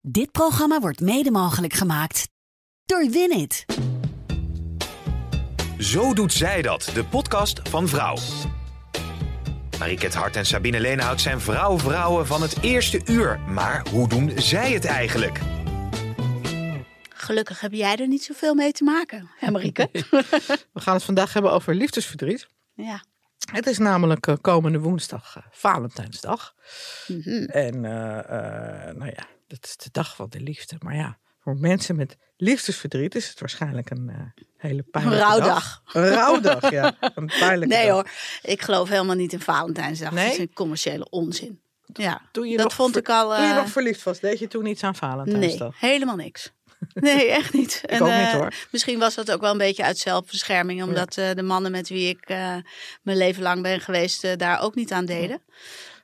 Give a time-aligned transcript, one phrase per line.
[0.00, 2.28] Dit programma wordt mede mogelijk gemaakt
[2.84, 3.64] door Winit.
[5.78, 8.16] Zo doet zij dat, de podcast van Vrouw.
[9.78, 13.40] Mariket Hart en Sabine Leenhout zijn vrouw-vrouwen van het eerste uur.
[13.40, 15.40] Maar hoe doen zij het eigenlijk?
[17.08, 19.88] Gelukkig heb jij er niet zoveel mee te maken, hè Marieke?
[20.72, 22.48] We gaan het vandaag hebben over liefdesverdriet.
[22.74, 23.02] Ja.
[23.52, 26.54] Het is namelijk eh, komende woensdag uh, Valentijnsdag.
[27.06, 27.44] Mhm.
[27.44, 30.76] En eh, eh, nou ja, dat is de dag van de liefde.
[30.78, 35.82] Maar ja, voor mensen met liefdesverdriet is het waarschijnlijk een eh, hele pijnlijke rouwdag.
[35.84, 35.94] dag.
[35.94, 36.96] Een rouwdag, ja.
[37.00, 37.94] Een pijnlijke Nee dag.
[37.94, 38.10] hoor,
[38.42, 40.10] ik geloof helemaal niet in Valentijnsdag.
[40.12, 40.24] Nee?
[40.24, 41.60] Dat is een commerciële onzin.
[41.92, 43.34] Ja, Toen je dat nog vond ver- ik al...
[43.34, 45.80] Toen je eh, nog verliefd was, deed je toen iets aan nee, Valentijnsdag?
[45.80, 46.50] helemaal niks.
[46.94, 47.82] Nee, echt niet.
[47.86, 48.52] Ik ook niet, eh, hoor.
[48.70, 50.82] Misschien was dat ook wel een beetje uit zelfbescherming.
[50.82, 52.28] Omdat de mannen met wie ik
[53.02, 55.42] mijn leven lang ben geweest daar ook niet aan deden.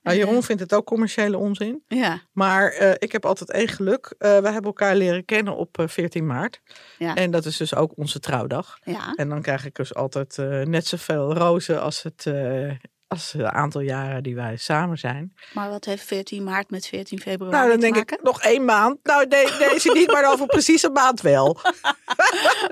[0.05, 1.83] Nou, Jeroen vindt het ook commerciële onzin.
[1.89, 4.15] Ja, Maar eh, ik heb altijd één geluk.
[4.19, 6.61] Eh, we hebben elkaar leren kennen op eh, 14 maart.
[6.99, 8.79] ja, En dat is dus ook onze trouwdag.
[8.85, 9.13] ja.
[9.15, 12.71] En dan krijg ik dus altijd eh, net zoveel rozen als het, eh,
[13.15, 15.35] als het aantal jaren die wij samen zijn.
[15.53, 18.17] Maar wat heeft 14 maart met 14 februari Nou, dan te denk maken?
[18.19, 18.99] ik nog één maand.
[19.03, 21.57] Nou, de- deze niet, maar over precies een maand wel.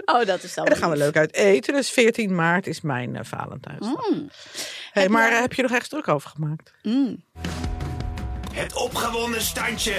[0.04, 1.74] Oh, dat is dan En dan gaan we leuk uit eten.
[1.74, 4.08] Dus 14 maart is mijn eh, Valentijnsdag.
[4.10, 4.28] Mm,
[4.92, 6.72] Hey, Heb maar jij- eh, heb je nog echt druk over gemaakt?
[6.82, 7.24] mm.
[8.52, 9.94] Het opgewonden standje.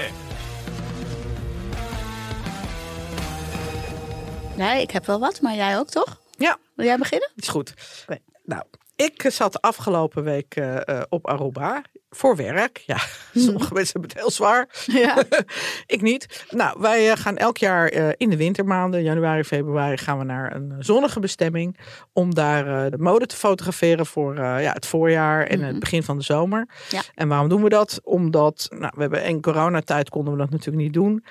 [4.56, 6.22] Nee, ik heb wel wat, maar jij ook toch?
[6.38, 7.32] Ja, Wil jij beginnen?
[7.36, 7.74] is goed.
[8.08, 8.20] Oké.
[8.46, 8.64] Nou,
[8.96, 11.82] ik zat afgelopen week eh, eh, op Aruba.
[12.10, 12.84] Voor werk.
[12.86, 12.98] Ja,
[13.46, 14.70] sommige mensen hebben het heel zwaar.
[14.86, 15.24] Ja.
[15.96, 16.46] ik niet.
[16.50, 20.76] Nou, wij eh, gaan elk jaar in de wintermaanden, januari, februari, gaan we naar een
[20.80, 21.78] zonnige bestemming.
[22.12, 26.24] Om daar de mode te fotograferen voor ja, het voorjaar en het begin van de
[26.24, 26.68] zomer.
[26.90, 27.02] Ja.
[27.16, 28.00] En waarom doen we dat?
[28.04, 31.24] Omdat, nou, we hebben in coronatijd konden we dat natuurlijk niet doen.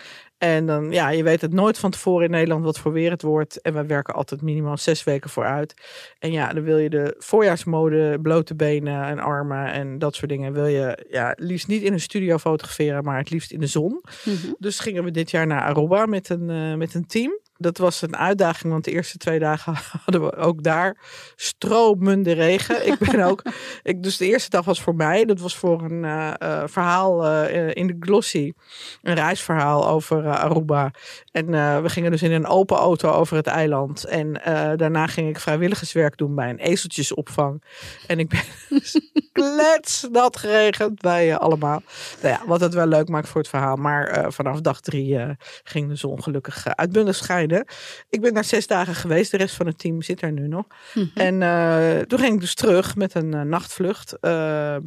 [0.43, 3.23] En dan, ja, je weet het nooit van tevoren in Nederland wat voor weer het
[3.23, 3.61] wordt.
[3.61, 5.75] En we werken altijd minimaal zes weken vooruit.
[6.19, 10.53] En ja, dan wil je de voorjaarsmode, blote benen en armen en dat soort dingen.
[10.53, 14.03] Wil je ja, liefst niet in een studio fotograferen, maar het liefst in de zon.
[14.25, 14.53] Mhm.
[14.59, 17.39] Dus gingen we dit jaar naar Aruba met een, eh, met een team.
[17.63, 19.75] Dat was een uitdaging, want de eerste twee dagen
[20.05, 20.97] hadden we ook daar
[21.37, 22.87] stromende regen.
[22.87, 23.43] Ik ben ook,
[23.83, 25.25] ik, dus de eerste dag was voor mij.
[25.25, 28.53] Dat was voor een eh, eh, verhaal eh, in de Glossy.
[29.03, 30.91] Een reisverhaal over Aruba.
[31.33, 31.47] En
[31.83, 34.05] we gingen dus in een open auto over het eiland.
[34.05, 34.33] En
[34.77, 37.63] daarna ging ik vrijwilligerswerk doen bij een ezeltjesopvang.
[38.07, 38.43] En ik ben
[38.79, 39.01] dus
[39.33, 41.83] kletsnat geregend bij allemaal.
[42.23, 43.77] Nou ja, wat het wel leuk maakt voor het verhaal.
[43.77, 45.19] Maar vanaf dag drie
[45.65, 47.52] ging de zon gelukkig uitbundig schijnen.
[48.11, 49.31] Ik ben daar zes dagen geweest.
[49.31, 50.67] De rest van het team zit er nu nog.
[51.15, 54.19] En eh, toen ging ik dus terug met een eh, nachtvlucht.
[54.21, 54.83] eh, eh,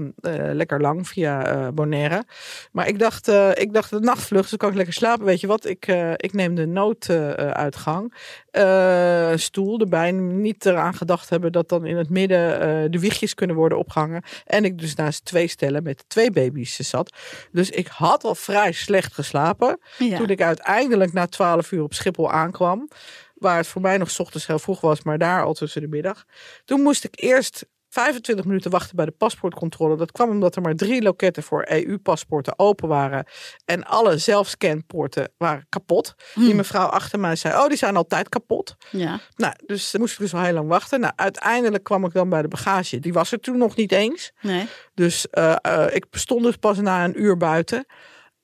[0.53, 2.23] lekker lang via Bonaire.
[2.71, 5.25] Maar ik dacht, ik dacht de nachtvlucht, dan kan ik lekker slapen.
[5.25, 8.13] Weet je wat, ik, ik neem de nooduitgang.
[9.35, 10.11] Stoel erbij.
[10.11, 14.23] Niet eraan gedacht hebben dat dan in het midden de wiegjes kunnen worden opgehangen.
[14.45, 17.15] En ik dus naast twee stellen met twee baby's zat.
[17.51, 19.79] Dus ik had al vrij slecht geslapen.
[19.97, 20.17] Ja.
[20.17, 22.53] Toen ik uiteindelijk na 12 uur op Schiphol aankwam.
[23.35, 26.25] Waar het voor mij nog ochtends heel vroeg was, maar daar al tussen de middag.
[26.65, 29.97] Toen moest ik eerst 25 minuten wachten bij de paspoortcontrole.
[29.97, 33.25] Dat kwam omdat er maar drie loketten voor EU-paspoorten open waren.
[33.65, 36.15] En alle zelfscanpoorten waren kapot.
[36.33, 38.75] Die mevrouw achter mij zei, oh die zijn altijd kapot.
[38.91, 39.19] ja.
[39.35, 40.99] Nou, dus moest ik dus al heel lang wachten.
[40.99, 42.99] Nou, uiteindelijk kwam ik dan bij de bagage.
[42.99, 44.31] Die was er toen nog niet eens.
[44.41, 44.67] Nee.
[44.93, 47.85] Dus eh, eh, ik stond dus pas na een uur buiten.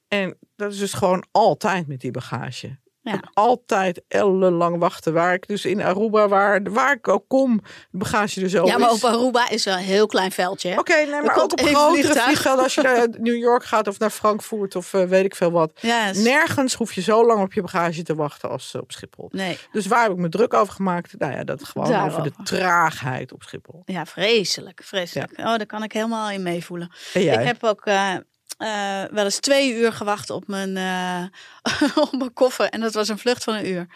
[0.07, 2.79] En dat is dus gewoon altijd met die bagage.
[3.03, 3.19] Ja.
[3.33, 5.13] Altijd ellenlang wachten.
[5.13, 8.77] Waar ik dus in Aruba, waar, waar ik ook kom, de bagage er zo Ja,
[8.77, 10.77] maar op Aruba is wel een heel klein veldje.
[10.79, 12.63] Oké, nee, maar ook op grotere vliegvelden.
[12.63, 15.71] Als je naar New York gaat of naar Frankfurt of eh, weet ik veel wat.
[16.13, 19.29] Nergens hoef je zo lang op je bagage te wachten als eh, op Schiphol.
[19.31, 19.57] Nee.
[19.71, 21.13] Dus waar heb ik me druk over gemaakt?
[21.17, 23.81] Nou ja, dat gewoon over de traagheid op Schiphol.
[23.85, 25.31] Ja, vreselijk, vreselijk.
[25.37, 26.91] Oh, daar kan ik helemaal in meevoelen.
[27.13, 28.15] Ik heb ook eh,
[28.61, 31.23] eh, wel eens twee uur gewacht op mijn, eh,
[32.03, 32.69] op mijn koffer.
[32.69, 33.87] En dat was een vlucht van een uur.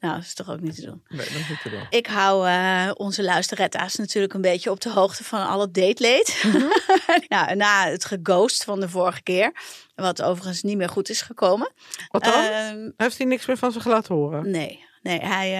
[0.00, 1.02] Nou, dat is toch ook niet te doen.
[1.08, 1.86] Nee, dat is niet te doen.
[1.90, 6.42] Ik hou eh, onze luisterretta's natuurlijk een beetje op de hoogte van alle dateleed.
[6.42, 6.66] Mhm.
[7.28, 9.52] nou, na het geghost van de vorige keer,
[9.94, 11.72] wat overigens niet meer goed is gekomen.
[12.08, 12.44] Wat dan?
[12.44, 14.50] Ehm, Heeft hij niks meer van zich laten horen?
[14.50, 15.50] Nee, nee hij,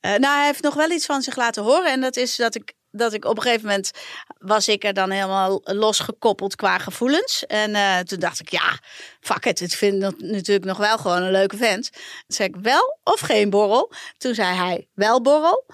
[0.00, 1.92] nou, hij heeft nog wel iets van zich laten horen.
[1.92, 3.90] En dat is dat ik, dat ik op een gegeven moment
[4.38, 7.46] was ik er dan helemaal losgekoppeld qua gevoelens.
[7.46, 8.78] En eh, toen dacht ik, ja,
[9.20, 9.60] fuck it.
[9.60, 11.90] Ik vind dat natuurlijk nog wel gewoon een leuke vent.
[11.92, 13.92] Toen zei ik, wel of geen borrel?
[14.16, 15.66] Toen zei hij, wel borrel.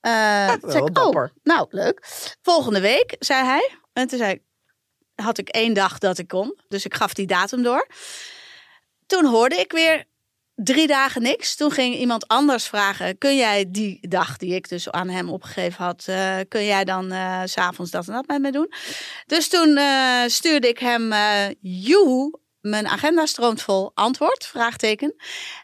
[0.00, 2.06] Eh, toen zei wel ik, oh, nou, leuk.
[2.42, 3.70] Volgende week, zei hij.
[3.92, 4.42] En toen zei ik,
[5.14, 6.58] had ik één dag dat ik kon.
[6.68, 7.86] Dus ik gaf die datum door.
[9.06, 10.04] toen hoorde ik weer
[10.54, 11.56] drie dagen niks.
[11.56, 15.84] Toen ging iemand anders vragen: Kun jij die dag die ik dus aan hem opgegeven
[15.84, 18.72] had, uh, kun jij dan uh, s'avonds dat en dat met me doen?
[19.26, 21.12] Dus toen uh, stuurde ik hem:
[21.60, 23.90] Joehoe, mijn agenda stroomt vol.
[23.94, 24.46] Antwoord?
[24.46, 25.14] Vraagteken.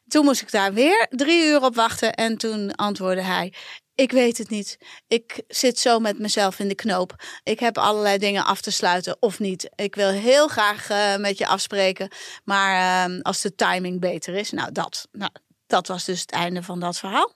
[0.09, 2.15] Toen moest ik daar weer drie uur op wachten.
[2.15, 3.55] En toen antwoordde hij:
[4.01, 4.79] ik weet het niet.
[5.07, 7.15] Ik zit zo met mezelf in de knoop.
[7.43, 9.71] Ik heb allerlei dingen af te sluiten of niet.
[9.75, 12.09] Ik wil heel graag uh, met je afspreken.
[12.45, 14.51] Maar uh, als de timing beter is.
[14.51, 15.09] Nou, dat.
[15.13, 15.31] Nou,
[15.67, 17.35] dat was dus het einde van dat verhaal.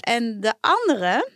[0.00, 1.28] En de andere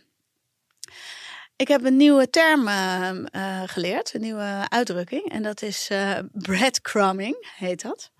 [1.57, 5.31] ik heb een nieuwe term uh, geleerd, een nieuwe uitdrukking.
[5.31, 8.11] En dat is uh, breadcrumbing, heet dat.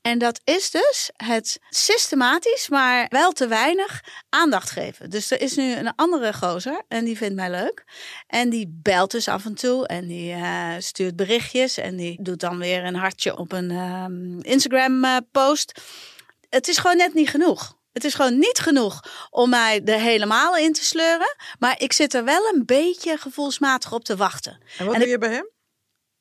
[0.00, 5.10] En dat is dus het systematisch, maar wel te weinig aandacht geven.
[5.10, 7.84] Dus er is nu een andere gozer en die vindt mij leuk.
[8.26, 11.78] En die belt dus af en toe en die uh, stuurt berichtjes.
[11.78, 15.80] En die doet dan weer een hartje op een um, Instagram post.
[16.48, 17.76] Het is gewoon net niet genoeg.
[17.94, 19.00] Het is gewoon niet genoeg
[19.30, 21.36] om mij er helemaal in te sleuren.
[21.58, 24.60] Maar ik zit er wel een beetje gevoelsmatig op te wachten.
[24.78, 25.52] En wat doe je bij hem?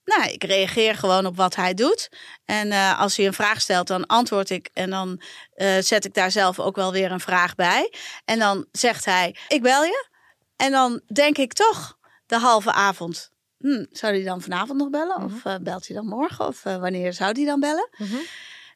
[0.05, 2.09] Nou, ik reageer gewoon op wat hij doet.
[2.45, 4.69] En uh, als hij een vraag stelt, dan antwoord ik.
[4.73, 5.21] En dan
[5.55, 7.93] uh, zet ik daar zelf ook wel weer een vraag bij.
[8.25, 10.07] En dan zegt hij, ik bel je.
[10.55, 13.31] En dan denk ik toch de halve avond.
[13.57, 15.21] Hm, zou hij dan vanavond nog bellen?
[15.21, 15.35] Mm -hmm.
[15.35, 16.47] Of uh, belt hij dan morgen?
[16.47, 17.89] Of wanneer zou hij dan bellen?
[17.97, 18.21] Mm -hmm.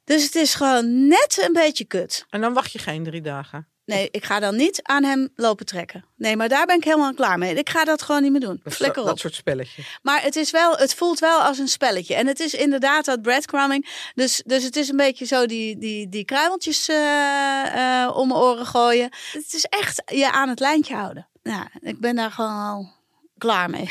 [0.08, 2.26] Dus het is gewoon net een beetje kut.
[2.30, 3.68] En dan wacht je geen drie dagen?
[3.86, 6.06] Nee, ik ga dan niet aan hem lopen trekken.
[6.16, 7.56] Nee, maar daar ben ik helemaal klaar mee.
[7.56, 8.60] Ik ga dat gewoon niet meer doen.
[8.64, 9.08] Dat, Flikker op.
[9.08, 9.84] dat soort spelletje.
[10.02, 12.16] Maar het, is wel, het voelt wel als een spelletje.
[12.16, 14.12] En het is inderdaad dat breadcrumbing.
[14.16, 18.40] Dus, dus het is een beetje zo die, die, die kruimeltjes uh, uh, om mijn
[18.40, 19.10] oren gooien.
[19.32, 21.28] Het is echt je aan het lijntje houden.
[21.44, 22.97] Ja, ik ben daar gewoon al
[23.38, 23.90] klaar mee.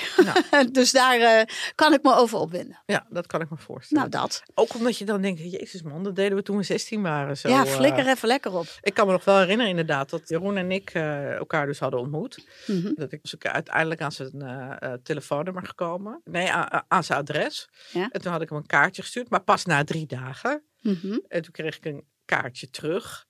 [0.51, 0.65] Ja.
[0.79, 1.43] dus daar uh,
[1.75, 2.83] kan ik me over opwinden.
[2.87, 4.11] Ja, dat kan ik me voorstellen.
[4.11, 4.43] Nou, dat.
[4.55, 7.37] Ook omdat je dan denkt, jezus man, dat deden we toen we 16 waren.
[7.37, 8.67] Zo, ja, flikker uh, even lekker op.
[8.81, 12.01] Ik kan me nog wel herinneren inderdaad dat Jeroen en ik uh, elkaar dus hadden
[12.01, 12.47] ontmoet.
[12.67, 12.95] Mm -hmm.
[12.95, 16.21] Dat ik dus uiteindelijk aan zijn telefoonnummer gekomen.
[16.25, 17.69] Nee, aan, aan zijn adres.
[17.93, 18.09] Ja.
[18.11, 20.63] En toen had ik hem een kaartje gestuurd, maar pas na drie dagen.
[20.81, 21.25] Mm -hmm.
[21.29, 23.27] En toen kreeg ik een kaartje terug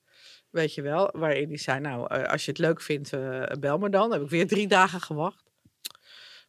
[0.50, 3.10] weet je wel, waarin hij zei, nou, als je het leuk vindt,
[3.60, 4.08] bel me dan.
[4.08, 5.45] Dan heb ik weer drie dagen gewacht.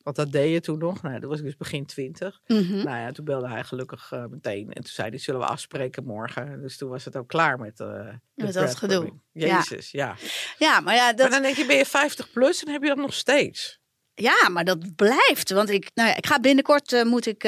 [0.07, 1.01] Want dat deed je toen nog.
[1.01, 2.39] Nou, dat was ik dus begin twintig.
[2.48, 2.83] Mm -hmm.
[2.83, 4.68] Nou ja, toen belde hij gelukkig uh, meteen.
[4.68, 6.62] En toen zei hij, zullen we afspreken morgen?
[6.62, 9.13] Dus toen was het ook klaar met, uh, met dat gedoe.
[9.31, 10.15] Jezus, ja.
[10.19, 10.27] ja.
[10.57, 11.13] Ja, maar ja.
[11.13, 11.19] Dat...
[11.19, 13.80] Maar dan denk je, ben je 50 plus en heb je dat nog steeds?
[14.13, 15.51] Ja, maar dat blijft.
[15.51, 17.39] Want ik, nou ja, ik ga binnenkort uh, moet ik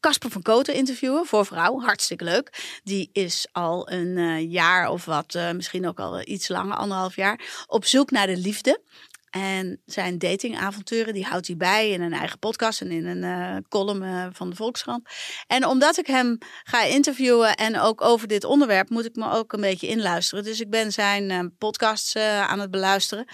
[0.00, 1.80] Casper uh, van Koten interviewen voor vrouw.
[1.80, 2.80] Hartstikke leuk.
[2.82, 7.64] Die is al een uh, jaar of wat, misschien ook al iets langer, anderhalf jaar,
[7.66, 8.80] op zoek naar de liefde.
[9.38, 13.56] En zijn datingavonturen, die houdt hij bij in een eigen podcast en in een uh,
[13.68, 15.08] column uh, van de Volkskrant.
[15.46, 19.52] En omdat ik hem ga interviewen en ook over dit onderwerp, moet ik me ook
[19.52, 20.44] een beetje inluisteren.
[20.44, 23.24] Dus ik ben zijn uh, podcasts aan het beluisteren.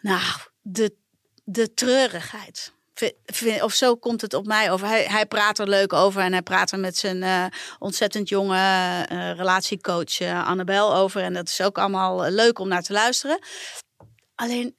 [0.00, 0.22] Nou,
[0.60, 0.96] de,
[1.44, 2.72] de treurigheid.
[3.62, 4.86] Of zo komt het op mij over.
[4.86, 9.02] Hij, hij praat er leuk over en hij praat er met zijn ontzettend jonge
[9.36, 11.22] relatiecoach Annabel over.
[11.22, 13.38] En dat is ook allemaal leuk om naar te luisteren.
[14.34, 14.74] Alleen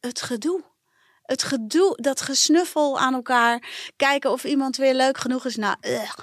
[0.00, 0.64] het gedoe.
[1.22, 3.68] Het gedoe, dat gesnuffel aan elkaar.
[3.96, 5.56] Kijken of iemand weer leuk genoeg is.
[5.56, 6.18] Nou, ugh.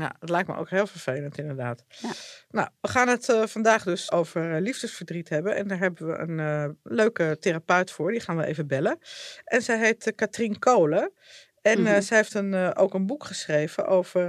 [0.00, 1.84] Ja, het lijkt me ook heel vervelend inderdaad.
[1.88, 2.10] Ja.
[2.50, 5.56] Nou, we gaan het uh, vandaag dus over uh, liefdesverdriet hebben.
[5.56, 8.10] En daar hebben we een uh, leuke therapeut voor.
[8.10, 8.98] Die gaan we even bellen.
[9.44, 11.12] En zij heet Katrien Kolen.
[11.62, 12.02] En mm -hmm.
[12.02, 14.22] zij heeft een, ook een boek geschreven over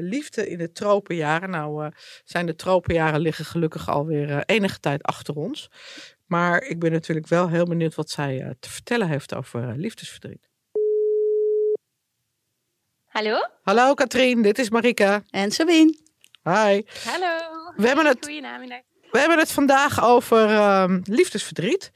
[0.00, 1.50] liefde in de tropenjaren.
[1.50, 1.90] Nou,
[2.24, 5.70] zijn de tropenjaren liggen gelukkig alweer enige tijd achter ons.
[6.30, 9.76] Maar ik ben natuurlijk wel heel benieuwd wat zij uh, te vertellen heeft over uh,
[9.76, 10.48] liefdesverdriet.
[13.06, 13.38] Hallo?
[13.62, 15.22] Hallo Katrien, dit is Marika.
[15.30, 15.96] En Sabine.
[16.42, 16.82] Hi.
[17.04, 17.36] Hallo.
[17.76, 18.26] We hebben het,
[19.10, 21.92] we hebben het vandaag over uh, liefdesverdriet.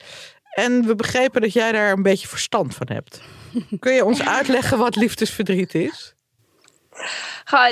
[0.55, 3.23] En we begrepen dat jij daar een beetje verstand van hebt.
[3.79, 6.15] Kun je ons uitleggen wat liefdesverdriet is?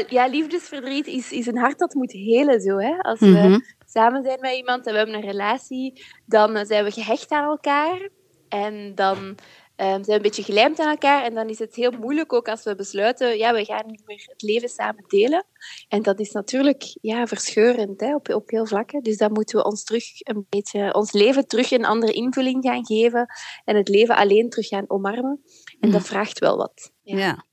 [0.09, 2.79] Ja, liefdesverdriet is, is een hart dat moet helen zo.
[2.79, 2.99] Hè?
[2.99, 3.65] Als we mm -hmm.
[3.93, 8.09] Samen zijn met iemand en we hebben een relatie, dan zijn we gehecht aan elkaar.
[8.49, 9.37] En dan um,
[9.77, 11.25] zijn we een beetje gelijmd aan elkaar.
[11.25, 14.25] En dan is het heel moeilijk ook als we besluiten, ja, we gaan niet meer
[14.27, 15.45] het leven samen delen.
[15.89, 19.03] En dat is natuurlijk ja, verscheurend hè, op, op heel vlakken.
[19.03, 22.87] Dus dan moeten we ons terug een beetje, ons leven terug een andere invulling gaan
[22.87, 23.27] geven.
[23.65, 25.43] En het leven alleen terug gaan omarmen.
[25.81, 26.93] En dat vraagt wel wat.
[27.03, 27.17] Ja.
[27.17, 27.45] ja.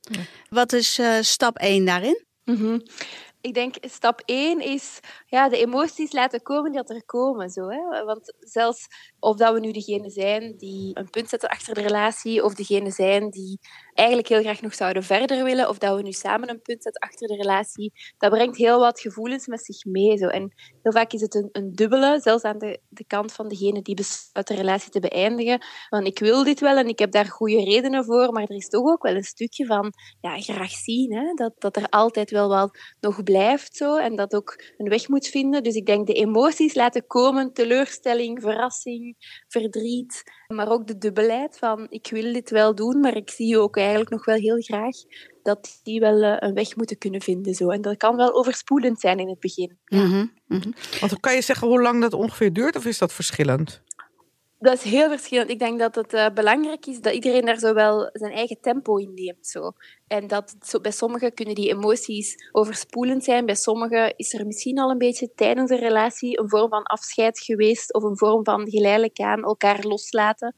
[0.50, 2.25] Wat is uh, stap 1 daarin?
[2.43, 2.81] Mm -hmm.
[3.41, 7.50] Ik denk stap één is ja, de emoties laten komen dat er komen.
[7.50, 8.03] Zo, hè?
[8.03, 8.88] Want zelfs
[9.19, 12.91] of dat we nu degene zijn die een punt zetten achter de relatie, of degene
[12.91, 13.60] zijn die
[14.00, 17.01] eigenlijk heel graag nog zouden verder willen, of dat we nu samen een punt zetten
[17.01, 20.18] achter de relatie, dat brengt heel wat gevoelens met zich mee.
[20.18, 20.27] Zo.
[20.27, 20.53] En
[20.84, 23.96] heel vaak is het een, een dubbele, zelfs aan de, de kant van degene die
[23.96, 25.62] besluit de relatie te beëindigen.
[25.89, 28.70] Want ik wil dit wel en ik heb daar goede redenen voor, maar er is
[28.70, 31.13] toch ook wel een stukje van ja, graag zien.
[31.13, 31.34] Hè?
[31.34, 35.27] Dat, dat er altijd wel wat nog blijft zo, en dat ook een weg moet
[35.27, 35.63] vinden.
[35.63, 39.15] Dus ik denk de emoties laten komen, teleurstelling, verrassing,
[39.48, 40.24] verdriet,
[40.56, 44.10] maar ook de dubbelheid van ik wil dit wel doen, maar ik zie ook eigenlijk
[44.10, 44.96] nog wel heel graag
[45.44, 47.53] dat die wel eh, een weg moeten kunnen vinden.
[47.53, 47.70] Zo.
[47.70, 49.77] En dat kan wel overspoelend zijn in het begin.
[49.86, 50.74] Mm -hmm.
[51.00, 53.82] Want kan je zeggen hoe lang dat ongeveer duurt of is dat verschillend?
[54.62, 55.50] Dat is heel verschillend.
[55.50, 58.98] Ik denk dat het uh, belangrijk is dat iedereen daar zo wel zijn eigen tempo
[58.98, 59.48] in neemt.
[59.48, 59.72] Zo.
[60.08, 63.46] En dat zo, bij sommigen kunnen die emoties overspoelend zijn.
[63.46, 67.39] Bij sommigen is er misschien al een beetje tijdens de relatie een vorm van afscheid
[67.39, 70.56] geweest of een vorm van geleidelijk aan elkaar loslaten.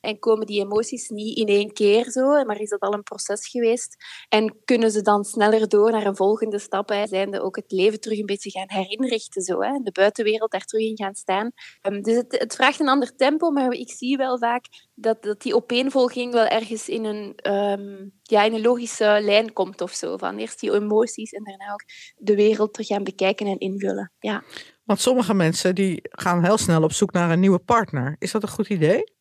[0.00, 3.48] En komen die emoties niet in één keer zo, maar is dat al een proces
[3.48, 3.96] geweest?
[4.28, 6.88] En kunnen ze dan sneller door naar een volgende stap?
[6.88, 7.06] Hè?
[7.06, 9.78] Zijnde ook het leven terug een beetje gaan herinrichten, zo, hè?
[9.82, 11.50] de buitenwereld daar terug in gaan staan.
[11.82, 14.64] Um, dus het, het, vraagt een ander tempo, maar ik zie wel vaak
[14.94, 19.80] dat, dat die opeenvolging wel ergens in een, um, ja, in een logische lijn komt
[19.80, 20.16] of zo.
[20.16, 21.84] Van eerst die emoties en daarna ook
[22.16, 24.12] de wereld terug gaan bekijken en invullen.
[24.18, 24.42] Ja.
[24.84, 28.16] Want sommige mensen die gaan heel snel op zoek naar een nieuwe partner.
[28.18, 29.18] Is dat een goed idee?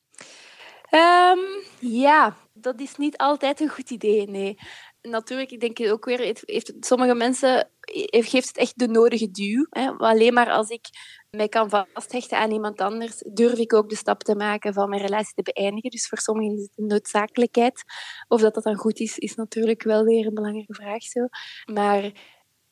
[0.91, 1.39] Um,
[1.79, 4.57] ja, dat is niet altijd een goed idee, nee.
[5.01, 7.69] Natuurlijk, ik denk ook weer, heeft, sommige mensen
[8.09, 9.65] geeft het echt de nodige duw.
[9.69, 9.89] Hè.
[9.89, 10.85] Alleen maar als ik
[11.29, 15.01] mij kan vasthechten aan iemand anders, durf ik ook de stap te maken van mijn
[15.01, 15.89] relatie te beëindigen.
[15.89, 17.83] Dus voor sommigen is het een noodzakelijkheid.
[18.27, 21.03] Of dat dat dan goed is, is natuurlijk wel weer een belangrijke vraag.
[21.03, 21.27] Zo.
[21.73, 22.11] Maar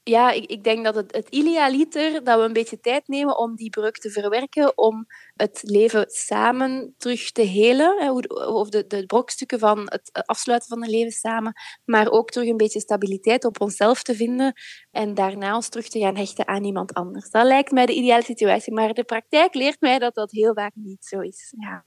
[0.08, 3.56] ja, ik, ik, denk dat het, het idealiter dat we een beetje tijd nemen om
[3.56, 8.12] die breuk te verwerken, om het leven samen terug te helen,
[8.54, 11.54] of de, de brokstukken van het afsluiten van het leven samen,
[11.86, 14.54] maar ook terug een beetje stabiliteit op onszelf te vinden
[14.92, 17.30] en daarna ons terug te gaan hechten aan iemand anders.
[17.30, 20.72] Dat lijkt mij de ideale situatie, maar de praktijk leert mij dat dat heel vaak
[20.76, 21.54] niet zo is.
[21.58, 21.84] Ja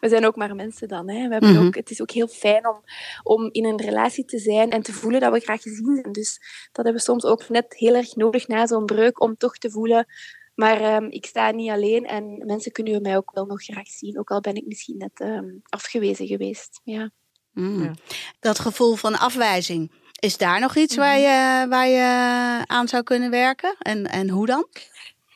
[0.00, 1.10] we zijn ook maar mensen dan.
[1.10, 1.26] Hè.
[1.26, 1.66] We hebben mhm.
[1.66, 2.82] ook, het is ook heel fijn om,
[3.22, 6.12] om in een relatie te zijn en te voelen dat we graag gezien zijn.
[6.12, 6.38] Dus
[6.72, 9.70] dat hebben we soms ook net heel erg nodig na zo'n breuk om toch te
[9.70, 10.06] voelen.
[10.54, 14.18] Maar um, ik sta niet alleen en mensen kunnen mij ook wel nog graag zien.
[14.18, 16.80] Ook al ben ik misschien net um, afgewezen geweest.
[16.84, 17.10] Ja.
[17.52, 17.82] Mm.
[17.82, 17.94] ja.
[18.40, 19.92] Dat gevoel van afwijzing.
[20.20, 21.22] Is daar nog iets waar, mhm.
[21.22, 23.76] je, waar je aan zou kunnen werken?
[23.78, 24.66] En, en hoe dan?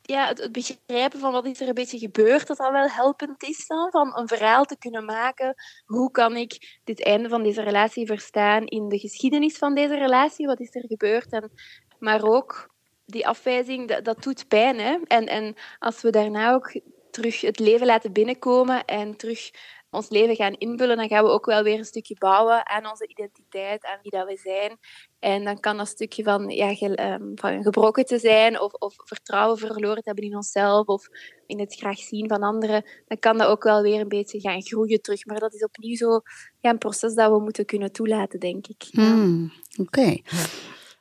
[0.02, 3.66] Ja, het, begrijpen van wat is er een beetje gebeurd, dat dat wel helpend is.
[3.66, 5.54] Dan, van een verhaal te kunnen maken.
[5.84, 10.46] Hoe kan ik dit einde van deze relatie verstaan in de geschiedenis van deze relatie?
[10.46, 11.32] Wat is er gebeurd?
[11.32, 11.50] En,
[11.98, 12.70] maar ook
[13.06, 14.78] die afwijzing, dat, dat doet pijn.
[14.78, 14.98] Hè?
[15.06, 16.80] En, en als we daarna ook
[17.10, 19.50] terug het leven laten binnenkomen en terug
[19.92, 23.06] ons leven gaan invullen, dan gaan we ook wel weer een stukje bouwen aan onze
[23.06, 24.78] identiteit, aan wie dat we zijn.
[25.18, 29.58] En dan kan dat stukje van, ja, ehm, van gebroken te zijn of, of vertrouwen
[29.58, 31.08] verloren te hebben in onszelf of
[31.46, 34.62] in het graag zien van anderen, dan kan dat ook wel weer een beetje gaan
[34.62, 35.26] groeien terug.
[35.26, 36.20] Maar dat is opnieuw zo
[36.60, 38.84] ja, een proces dat we moeten kunnen toelaten, denk ik.
[38.90, 40.20] Hmm, Oké.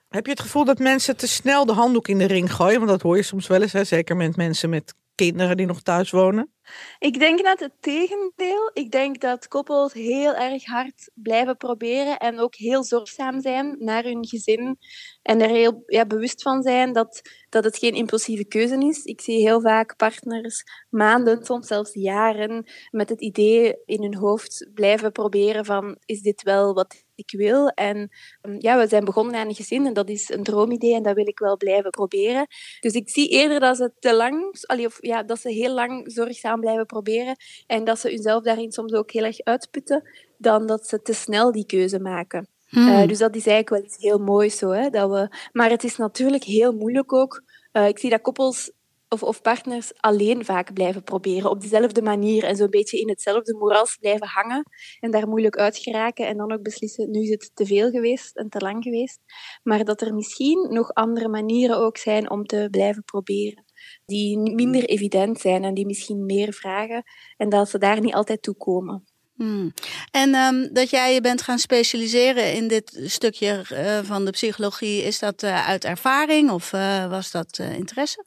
[0.10, 2.77] Heb je het gevoel dat mensen te snel de handdoek in de ring gooien?
[2.77, 3.83] Want dat hoor je soms wel eens, hè?
[3.83, 6.51] zeker met mensen met kinderen die nog thuis wonen?
[6.99, 8.71] Ik denk net het tegendeel.
[8.73, 14.03] Ik denk dat koppels heel erg hard blijven proberen en ook heel zorgzaam zijn naar
[14.03, 14.77] hun gezin.
[15.21, 19.03] En er heel ja, bewust van zijn dat, dat het geen impulsieve keuze is.
[19.03, 24.69] Ik zie heel vaak partners maanden, soms zelfs jaren, met het idee in hun hoofd
[24.73, 27.67] blijven proberen van is dit wel wat ik wil?
[27.67, 28.09] En
[28.41, 31.15] mm, ja, we zijn begonnen aan een gezin en dat is een droomidee en dat
[31.15, 32.47] wil ik wel blijven proberen.
[32.79, 36.60] Dus ik zie eerder dat ze te lang, of ja, dat ze heel lang zorgzaam
[36.61, 37.35] blijven proberen
[37.67, 41.51] en dat ze hunzelf daarin soms ook heel erg uitputten, dan dat ze te snel
[41.51, 42.47] die keuze maken.
[42.71, 42.87] Hmm.
[42.87, 44.69] Uh, dus dat is eigenlijk wel iets heel moois zo.
[44.69, 45.29] Hè, dat we...
[45.51, 47.43] Maar het is natuurlijk heel moeilijk ook.
[47.73, 48.71] Uh, ik zie dat koppels
[49.09, 53.57] of, of, partners alleen vaak blijven proberen op dezelfde manier en zo'n beetje in hetzelfde
[53.57, 54.63] moeras blijven hangen
[54.99, 58.37] en daar moeilijk uit geraken en dan ook beslissen, nu is het te veel geweest
[58.37, 59.19] en te lang geweest.
[59.63, 63.63] Maar dat er misschien nog andere manieren ook zijn om te blijven proberen
[64.05, 67.03] die minder evident zijn en die misschien meer vragen
[67.38, 69.05] en dat ze daar niet altijd toe komen.
[69.35, 69.73] Hmm.
[70.11, 75.03] En um, dat jij je bent gaan specialiseren in dit stukje uh, van de psychologie,
[75.03, 78.25] is dat uh, uit ervaring of uh, was dat interesse?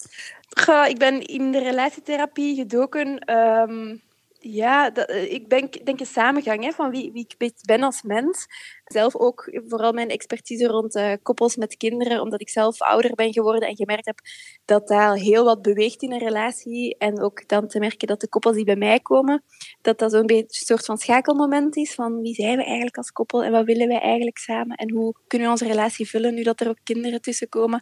[0.49, 3.33] Ga, ik ben in de relatietherapie gedoken.
[3.37, 4.03] Um,
[4.41, 8.47] ja, dat, ik denk, denk een samengang hè, van wie, wie ik ben als mens.
[8.85, 13.33] Zelf ook vooral mijn expertise rond uh, koppels met kinderen, omdat ik zelf ouder ben
[13.33, 14.19] geworden en gemerkt heb
[14.65, 16.97] dat daar heel wat beweegt in een relatie.
[16.99, 19.43] En ook dan te merken dat de koppels die bij mij komen,
[19.83, 23.11] dat dat zo'n beetje een soort van schakelmoment is van wie zijn we eigenlijk als
[23.11, 26.43] koppel en wat willen wij eigenlijk samen en hoe kunnen we onze relatie vullen nu
[26.43, 27.81] dat er ook kinderen tussen komen.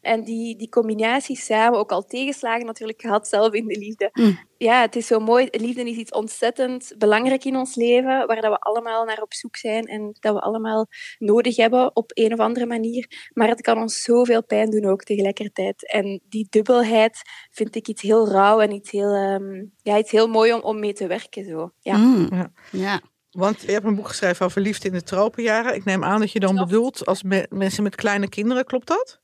[0.00, 4.10] En die, die combinatie samen, ook al tegenslagen natuurlijk gehad zelf in de liefde.
[4.12, 4.38] Mm.
[4.56, 5.48] Ja, het is zo mooi.
[5.50, 9.56] Liefde is iets ontzettend belangrijk in ons leven, waar dat we allemaal naar op zoek
[9.56, 10.86] zijn en dat we allemaal
[11.18, 13.30] nodig hebben op een of andere manier.
[13.32, 15.92] Maar het kan ons zoveel pijn doen ook tegelijkertijd.
[15.92, 17.20] En die dubbelheid
[17.50, 20.78] vind ik iets heel rauw en iets heel, um, ja, iets heel mooi om, om
[20.78, 21.44] mee te werken.
[21.44, 21.72] Zo.
[21.80, 21.96] Ja.
[21.96, 22.28] Mm.
[22.30, 22.52] ja.
[22.70, 23.00] ja.
[23.30, 25.74] Want je hebt een boek geschreven over liefde in de tropenjaren.
[25.74, 29.20] Ik neem aan dat je dan bedoelt als mensen met kleine kinderen, klopt dat?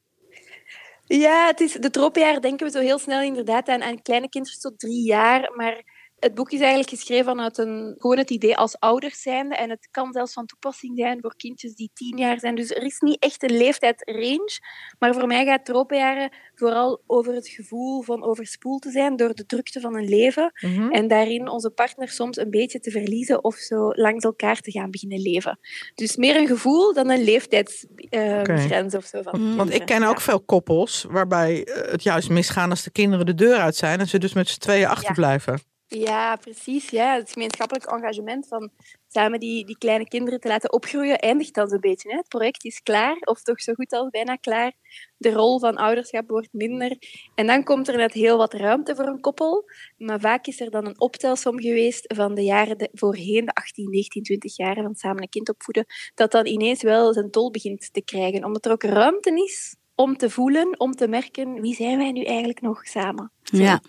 [1.04, 4.60] Ja, het is, de tropenjaren denken we zo heel snel inderdaad aan, aan kleine kinderen
[4.60, 5.52] tot drie jaar.
[5.54, 5.82] Maar
[6.26, 9.56] het boek is eigenlijk geschreven vanuit een, gewoon het idee als ouders zijnde.
[9.56, 12.54] En het kan zelfs van toepassing zijn voor kindjes die tien jaar zijn.
[12.54, 14.60] Dus er is niet echt een leeftijdsrange.
[14.98, 19.46] Maar voor mij gaat tropenjaren vooral over het gevoel van overspoeld te zijn door de
[19.46, 20.52] drukte van een leven.
[20.60, 20.90] Mhm.
[20.90, 24.90] En daarin onze partner soms een beetje te verliezen of zo langs elkaar te gaan
[24.90, 25.58] beginnen leven.
[25.94, 29.22] Dus meer een gevoel dan een leeftijdsgrens uh, of zo.
[29.22, 33.26] Van Want ik ken ook veel koppels waarbij eh, het juist misgaan als de kinderen
[33.26, 35.74] de deur uit zijn en ze dus met z'n tweeën achterblijven.
[35.88, 36.88] Ja, precies.
[36.90, 37.14] Ja.
[37.14, 38.70] Het gemeenschappelijk engagement van
[39.08, 42.10] samen die, die kleine kinderen te laten opgroeien eindigt dan zo'n beetje.
[42.10, 42.16] Hè.
[42.16, 44.72] Het project is klaar, of toch zo goed als bijna klaar.
[45.16, 46.96] De rol van ouderschap wordt minder.
[47.34, 49.64] En dan komt er net heel wat ruimte voor een koppel.
[49.96, 53.90] Maar vaak is er dan een optelsom geweest van de jaren de, voorheen, de 18,
[53.90, 57.92] 19, 20 jaren van samen een kind opvoeden, dat dan ineens wel zijn tol begint
[57.92, 58.44] te krijgen.
[58.44, 62.22] Omdat er ook ruimte is om te voelen, om te merken wie zijn wij nu
[62.22, 63.30] eigenlijk nog samen.
[63.42, 63.80] Ja.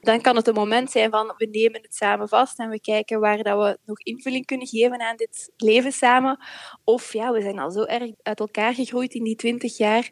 [0.00, 3.20] Dan kan het een moment zijn van we nemen het samen vast en we kijken
[3.20, 6.38] waar dat we nog invulling kunnen geven aan dit leven samen.
[6.84, 10.10] Of ja, we zijn al zo erg uit elkaar gegroeid in die twintig jaar.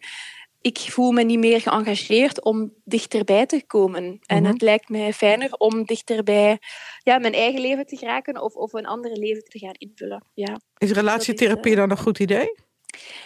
[0.61, 4.19] Ik voel me niet meer geëngageerd om dichterbij te komen.
[4.27, 4.53] En mhm.
[4.53, 6.59] het lijkt mij fijner om dichterbij
[7.03, 10.25] ja, mijn eigen leven te geraken of, of een ander leven te gaan invullen.
[10.35, 10.61] Ja.
[10.79, 12.71] Is relatietherapie dan een goed idee?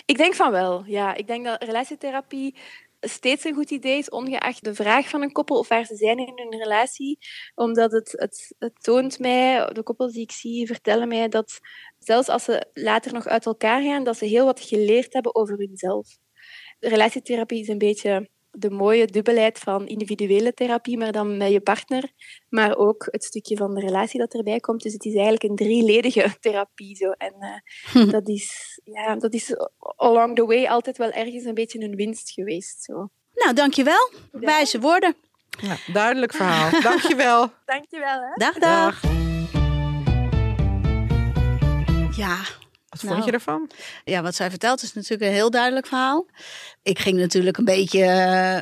[0.04, 1.14] Ik denk van wel, ja.
[1.14, 2.56] Ik denk dat relatietherapie
[3.00, 6.18] steeds een goed idee is, ongeacht de vraag van een koppel of waar ze zijn
[6.18, 7.18] in hun relatie.
[7.54, 11.61] Omdat het, het, het toont mij, de koppels die ik zie vertellen mij dat
[11.98, 15.57] zelfs als ze later nog uit elkaar gaan, dat ze heel wat geleerd hebben over
[15.59, 16.09] hunzelf.
[16.81, 22.12] Relatietherapie is een beetje de mooie dubbelheid van individuele therapie, maar dan met je partner,
[22.49, 24.83] maar ook het stukje van de relatie dat erbij komt.
[24.83, 26.97] Dus het is eigenlijk een drieledige therapie.
[26.97, 27.11] Zo.
[27.11, 27.35] En
[27.95, 29.55] uh, dat, is, ja, dat is
[29.97, 32.83] along the way altijd wel ergens een beetje een winst geweest.
[32.83, 33.09] Zo.
[33.35, 34.11] Nou, dankjewel.
[34.33, 34.38] Ja.
[34.38, 35.14] Wijze woorden.
[35.61, 36.81] Ja, duidelijk verhaal.
[36.90, 37.53] dankjewel.
[37.64, 38.21] dankjewel.
[38.21, 38.33] Hè.
[38.35, 39.03] Dag, dag.
[42.16, 42.38] Ja,
[43.02, 43.70] wat vond je nou, ervan?
[44.04, 46.26] Ja, wat zij vertelt is natuurlijk een heel duidelijk verhaal.
[46.82, 48.04] Ik ging natuurlijk een beetje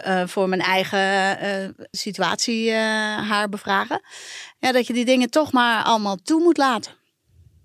[0.07, 4.01] uh, voor mijn eigen uh, situatie haar bevragen.
[4.59, 6.92] Ja, dat je die dingen toch maar allemaal toe moet laten.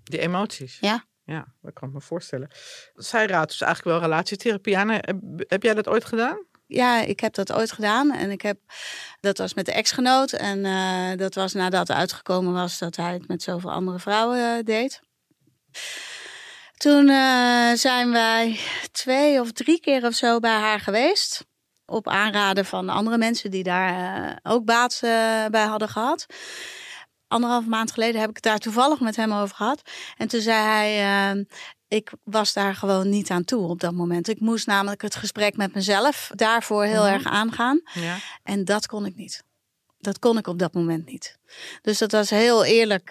[0.04, 0.78] Die emoties?
[0.80, 1.04] Ja.
[1.24, 2.50] Ja, dat kan ik me voorstellen.
[2.94, 4.88] Zij raadt dus eigenlijk wel relatietherapie aan.
[5.36, 6.44] Heb jij dat ooit gedaan?
[6.66, 8.12] Ja, ik heb dat ooit gedaan.
[8.12, 8.58] En ik heb,
[9.20, 10.32] dat was met de ex-genoot.
[10.32, 10.62] En
[11.16, 15.00] dat was nadat uitgekomen was dat hij het met zoveel andere vrouwen deed.
[16.80, 18.60] Toen uh, zijn wij
[18.92, 21.46] twee of drie keer of zo bij haar geweest.
[21.86, 25.10] Op aanraden van andere mensen die daar uh, ook baat uh,
[25.46, 26.26] bij hadden gehad.
[27.28, 29.82] Anderhalf maand geleden heb ik het daar toevallig met hem over gehad.
[30.16, 31.46] En toen zei hij,
[31.88, 34.28] ik was daar gewoon niet aan toe op dat moment.
[34.28, 37.12] Ik moest namelijk het gesprek met mezelf daarvoor heel mhm.
[37.12, 37.80] erg aangaan.
[37.92, 38.16] Ja.
[38.42, 39.44] En dat kon ik niet.
[39.98, 41.38] Dat kon ik op dat moment niet.
[41.82, 43.08] Dus dat was heel eerlijk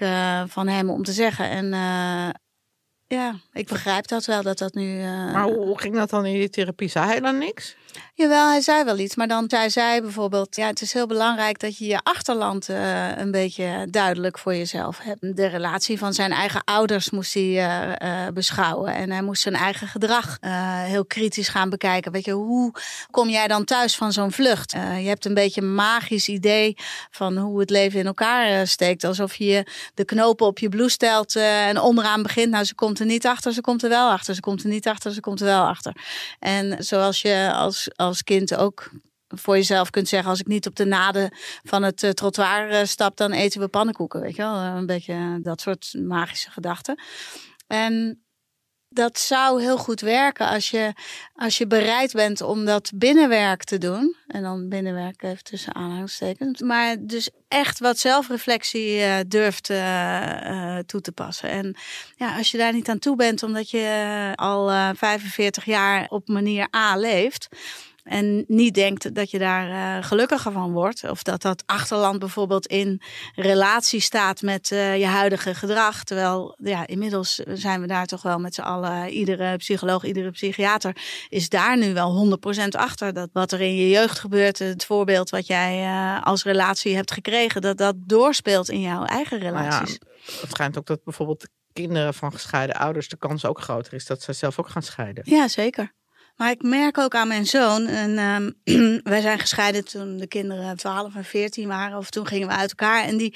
[0.48, 1.50] van hem om te zeggen.
[1.50, 1.74] En
[3.10, 4.98] ja, ik begrijp dat wel, dat dat nu...
[4.98, 5.34] Uh...
[5.34, 6.88] Maar hoe, ging dat dan in die therapie?
[6.88, 7.76] Zei hij dan niks?
[8.14, 9.16] Jawel, hij zei wel iets.
[9.16, 10.56] Maar dan zei zij bijvoorbeeld...
[10.56, 15.00] Ja, het is heel belangrijk dat je je achterland uh, een beetje duidelijk voor jezelf
[15.00, 15.36] hebt.
[15.36, 18.94] De relatie van zijn eigen ouders moest hij uh, beschouwen.
[18.94, 20.38] En hij moest zijn eigen gedrag
[20.86, 22.12] heel kritisch gaan bekijken.
[22.12, 22.74] Weet je, hoe
[23.12, 24.72] kom jij dan thuis van zo'n vlucht?
[24.72, 26.78] je hebt een beetje een magisch idee
[27.12, 29.04] van hoe het leven in elkaar steekt.
[29.04, 32.52] Alsof je de knopen op je blouse stelt en onderaan begint.
[32.52, 34.36] Nou, ze komt er niet achter, ze komt er wel achter.
[34.36, 35.96] Ze komt er niet achter, ze komt er wel achter.
[36.40, 38.91] En zoals je als, als kind ook
[39.28, 42.84] voor jezelf kunt zeggen: als ik niet op de naden van het uh, trottoir uh,
[42.84, 44.21] stap, dan eten we pannenkoeken.
[44.21, 47.02] Weet je wel, een beetje dat soort magische gedachten.
[47.67, 48.23] En
[48.89, 50.93] dat zou heel goed werken als je,
[51.36, 54.15] als je bereid bent om dat binnenwerk te doen.
[54.28, 56.62] En dan binnenwerk even tussen aanhalingstekens.
[56.62, 61.49] Maar dus echt wat zelfreflectie uh, durft uh, toe te passen.
[61.49, 61.75] En
[62.15, 66.67] ja, als je daar niet aan toe bent, omdat je al 45 jaar op manier
[66.75, 67.47] A leeft
[68.04, 71.10] en niet denkt dat je daar uh, gelukkiger van wordt.
[71.10, 73.02] Of dat dat achterland bijvoorbeeld in
[73.36, 76.04] relatie staat met uh, je huidige gedrag.
[76.04, 79.10] Terwijl ja, inmiddels zijn we daar toch wel met z'n allen.
[79.10, 80.96] Iedere psycholoog, iedere psychiater
[81.30, 83.14] is daar nu wel 100% achter.
[83.14, 87.12] Dat wat er in je jeugd gebeurt, het voorbeeld wat jij uh, als relatie hebt
[87.12, 89.98] gekregen, dat dat doorspeelt in jouw eigen relaties.
[90.00, 93.94] Nou ja, het schijnt ook dat bijvoorbeeld kinderen van gescheiden ouders de kans ook groter
[93.94, 95.24] is dat ze zelf ook gaan scheiden.
[95.26, 95.94] Ja, zeker.
[96.39, 97.88] Maar ik merk ook aan mijn zoon.
[97.88, 101.97] En um, wij zijn gescheiden toen de kinderen 12 en 14 waren.
[101.97, 103.04] Of toen gingen we uit elkaar.
[103.04, 103.36] En die,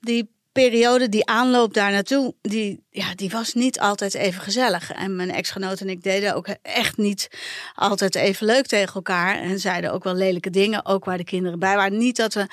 [0.00, 4.90] die periode, die aanloop daar naartoe, die, ja, die was niet altijd even gezellig.
[4.92, 7.30] En mijn ex-genoot en ik deden ook echt niet
[7.74, 9.38] altijd even leuk tegen elkaar.
[9.38, 11.98] En zeiden ook wel lelijke dingen, ook waar de kinderen bij waren.
[11.98, 12.46] Niet dat we,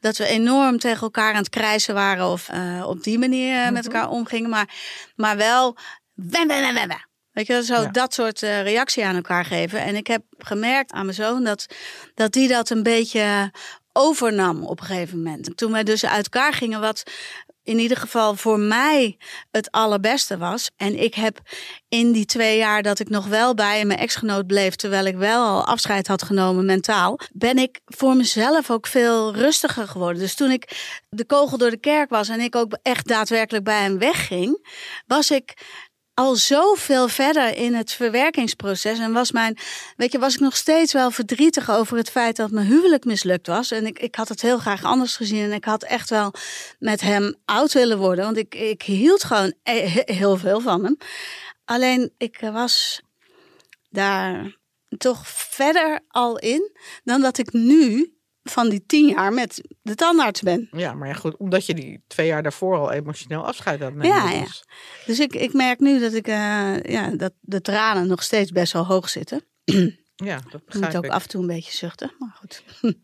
[0.00, 3.84] dat we enorm tegen elkaar aan het krijsen waren of uh, op die manier met
[3.84, 3.94] mhm.
[3.94, 4.50] elkaar omgingen.
[4.50, 4.74] Maar,
[5.16, 5.76] maar wel.
[6.14, 7.12] Wem, wem, wem, wem.
[7.34, 9.80] Weet je, zo dat soort uh, reactie aan elkaar geven.
[9.80, 11.66] En ik heb gemerkt aan mijn zoon dat,
[12.14, 13.50] dat die dat een beetje
[13.92, 15.56] overnam op een gegeven moment.
[15.56, 17.02] Toen wij dus uit elkaar gingen, wat
[17.64, 19.16] in ieder geval voor mij
[19.50, 20.70] het allerbeste was.
[20.76, 21.40] En ik heb
[21.88, 25.44] in die twee jaar dat ik nog wel bij mijn ex-genoot bleef, terwijl ik wel
[25.44, 30.22] al afscheid had genomen mentaal, ben ik voor mezelf ook veel rustiger geworden.
[30.22, 33.82] Dus toen ik de kogel door de kerk was en ik ook echt daadwerkelijk bij
[33.82, 34.68] hem wegging,
[35.06, 35.54] was ik
[36.14, 38.98] al zoveel verder in het verwerkingsproces.
[38.98, 39.58] En was mijn,
[39.96, 43.46] weet je, was ik nog steeds wel verdrietig over het feit dat mijn huwelijk mislukt
[43.46, 43.70] was.
[43.70, 45.44] En ik, ik had het heel graag anders gezien.
[45.44, 46.32] En ik had echt wel
[46.78, 48.24] met hem oud willen worden.
[48.24, 49.54] Want ik, ik hield gewoon
[50.04, 50.96] heel veel van hem.
[51.64, 53.02] Alleen ik was
[53.90, 54.56] daar
[54.98, 60.40] toch verder al in dan dat ik nu van die tien jaar met de tandarts
[60.40, 60.68] ben.
[60.70, 63.92] Ja, maar ja, goed, omdat je die twee jaar daarvoor al emotioneel afscheid had.
[64.00, 64.46] Ja, ja.
[65.06, 68.72] Dus ik, ik merk nu dat, ik, uh, ja, dat de tranen nog steeds best
[68.72, 69.44] wel hoog zitten.
[70.16, 70.94] Ja, dat begrijp ik.
[70.94, 72.64] moet ook af en toe een beetje zuchten, maar goed.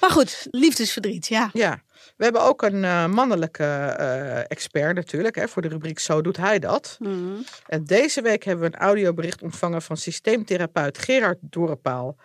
[0.00, 1.50] maar goed, liefdesverdriet, ja.
[1.52, 1.82] Ja,
[2.16, 6.36] we hebben ook een uh, mannelijke uh, expert natuurlijk, hè, voor de rubriek Zo doet
[6.36, 6.96] hij dat.
[6.98, 7.44] Mm.
[7.66, 12.16] En deze week hebben we een audiobericht ontvangen van systeemtherapeut Gerard Dorepaal.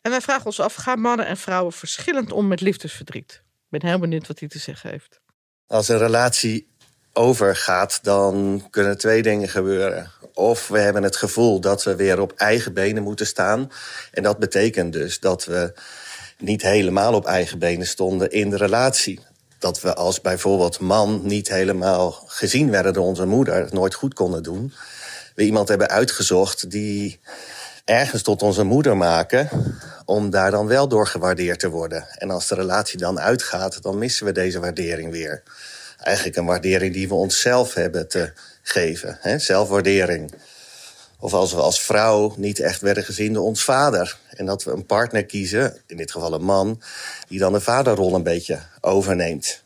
[0.00, 3.42] En wij vragen ons af, gaan mannen en vrouwen verschillend om met liefdesverdriet?
[3.70, 5.20] Ik ben heel benieuwd wat hij te zeggen heeft.
[5.66, 6.68] Als een relatie
[7.12, 10.10] overgaat, dan kunnen twee dingen gebeuren.
[10.34, 13.70] Of we hebben het gevoel dat we weer op eigen benen moeten staan.
[14.12, 15.72] En dat betekent dus dat we
[16.38, 19.20] niet helemaal op eigen benen stonden in de relatie.
[19.58, 24.14] Dat we als bijvoorbeeld man niet helemaal gezien werden door onze moeder, het nooit goed
[24.14, 24.72] konden doen.
[25.34, 27.20] We iemand hebben uitgezocht die
[27.88, 29.48] ergens tot onze moeder maken
[30.04, 32.06] om daar dan wel door gewaardeerd te worden.
[32.18, 35.42] En als de relatie dan uitgaat, dan missen we deze waardering weer.
[35.98, 39.38] Eigenlijk een waardering die we onszelf hebben te geven, hè?
[39.38, 40.32] zelfwaardering.
[41.18, 44.18] Of als we als vrouw niet echt werden gezien door ons vader.
[44.30, 46.82] En dat we een partner kiezen, in dit geval een man,
[47.28, 49.62] die dan de vaderrol een beetje overneemt.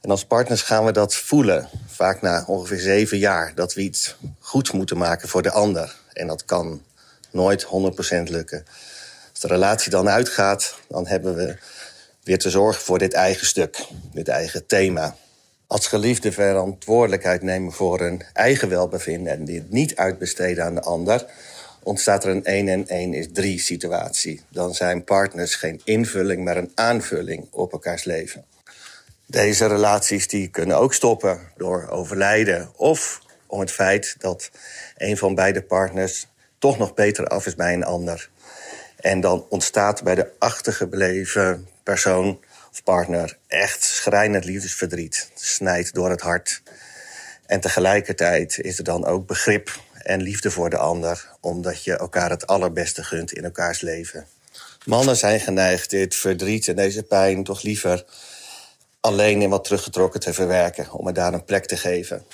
[0.00, 4.16] En als partners gaan we dat voelen, vaak na ongeveer zeven jaar, dat we iets
[4.40, 5.96] goeds moeten maken voor de ander.
[6.12, 6.80] En dat kan
[7.36, 7.68] nooit 100%
[8.22, 8.64] lukken.
[9.30, 11.56] Als de relatie dan uitgaat, dan hebben we
[12.22, 15.16] weer te zorgen voor dit eigen stuk, dit eigen thema.
[15.66, 21.26] Als geliefde verantwoordelijkheid nemen voor een eigen welbevinden en dit niet uitbesteden aan de ander,
[21.82, 24.40] ontstaat er een 1 en 1 is 3 situatie.
[24.48, 28.44] Dan zijn partners geen invulling, maar een aanvulling op elkaars leven.
[29.26, 34.50] Deze relaties die kunnen ook stoppen door overlijden of om het feit dat
[34.96, 36.26] een van beide partners
[36.58, 38.28] toch nog beter af is bij een ander.
[38.96, 42.40] En dan ontstaat bij de achtergebleven persoon
[42.70, 45.30] of partner echt schrijnend liefdesverdriet.
[45.32, 46.62] Het snijdt door het hart.
[47.46, 52.30] En tegelijkertijd is er dan ook begrip en liefde voor de ander, omdat je elkaar
[52.30, 54.26] het allerbeste gunt in elkaars leven.
[54.84, 58.04] Mannen zijn geneigd dit verdriet en deze pijn toch liever
[59.00, 62.24] alleen in wat teruggetrokken te verwerken, om er daar een plek te geven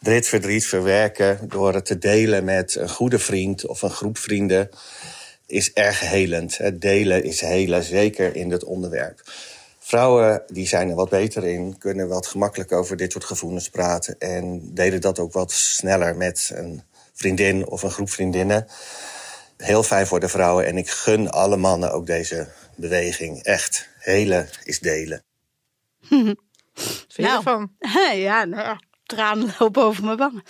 [0.00, 4.68] dit verdriet verwerken door het te delen met een goede vriend of een groep vrienden
[5.46, 6.56] is erg helend.
[6.56, 9.22] Het delen is helen, zeker in dit onderwerp.
[9.78, 14.18] Vrouwen die zijn er wat beter in, kunnen wat gemakkelijker over dit soort gevoelens praten
[14.18, 18.66] en delen dat ook wat sneller met een vriendin of een groep vriendinnen.
[19.56, 23.42] Heel fijn voor de vrouwen en ik gun alle mannen ook deze beweging.
[23.42, 25.24] Echt, helen is delen.
[26.08, 26.18] Wat
[27.08, 30.42] vind je nou, Ja, nou, tranen lopen over mijn wangen.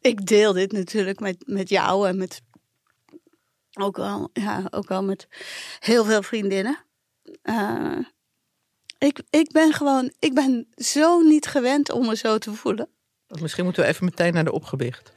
[0.00, 2.42] Ik deel dit natuurlijk met, met jou en met
[3.74, 5.28] ook wel, ja, ook wel met
[5.78, 6.78] heel veel vriendinnen.
[7.42, 7.98] Uh,
[8.98, 12.88] ik, ik ben gewoon, ik ben zo niet gewend om me zo te voelen.
[13.40, 15.12] Misschien moeten we even meteen naar de opgebiecht.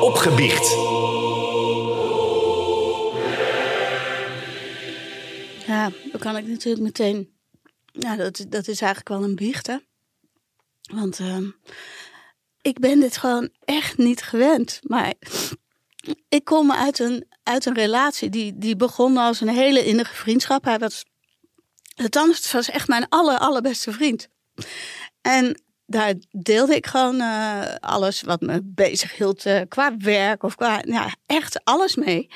[0.00, 0.70] Opgebiecht.
[5.66, 7.32] Ja, dan kan ik natuurlijk meteen.
[7.92, 9.76] Ja, dat, dat is eigenlijk wel een biecht, hè?
[10.90, 11.38] Want uh,
[12.62, 14.80] ik ben dit gewoon echt niet gewend.
[14.82, 15.14] Maar
[16.28, 20.64] ik kom uit een, uit een relatie die, die begon als een hele innige vriendschap.
[20.64, 21.04] Hij was,
[21.94, 24.28] het was echt mijn aller, allerbeste vriend.
[25.20, 30.54] En daar deelde ik gewoon uh, alles wat me bezig hield uh, qua werk of
[30.54, 32.28] qua, ja, echt alles mee.